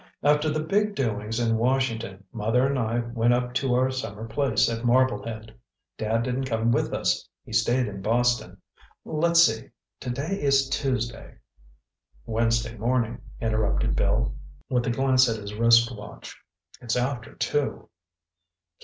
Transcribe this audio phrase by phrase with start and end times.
[0.23, 4.67] "After the big doings in Washington, Mother and I went up to our summer place
[4.67, 5.53] at Marblehead.
[5.95, 7.29] Dad didn't come with us.
[7.43, 8.59] He stayed in Boston.
[9.05, 11.35] Let's see—today is Tuesday—"
[12.25, 14.33] "Wednesday morning," interrupted Bill,
[14.71, 16.35] with a glance at his wristwatch.
[16.81, 17.87] "It's after two."